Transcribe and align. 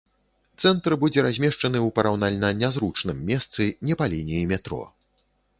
Цэнтр 0.63 0.95
будзе 1.03 1.23
размешчаны 1.27 1.79
ў 1.87 1.95
параўнальна 2.01 2.49
нязручным 2.63 3.23
месцы, 3.31 3.71
не 3.91 4.01
па 4.01 4.05
лініі 4.15 4.49
метро. 4.55 4.83